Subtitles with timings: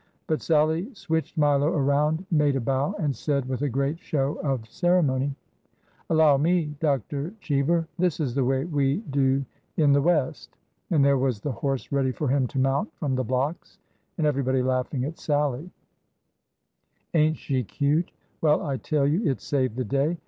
[0.25, 4.67] But Sallie switched Milo around, made a bow, and said with a great show of
[4.67, 5.33] ceremony:^
[6.09, 6.75] Allow me.
[6.79, 7.35] Dr.
[7.39, 9.45] Cheever 1 This is the way v/e do
[9.77, 10.57] in the West.'
[10.89, 13.77] And there was the horse ready for him to mount from the blocks,
[14.17, 15.69] and everybody laughing at Sallie.
[17.13, 18.11] Ain't she cute?
[18.41, 20.17] Well, I tell you, it saved the day!